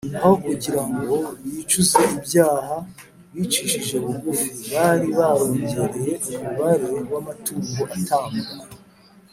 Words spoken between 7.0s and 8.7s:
w’amatungo atambwa,